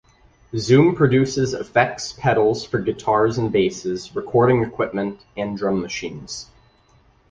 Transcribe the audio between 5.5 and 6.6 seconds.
drum machines.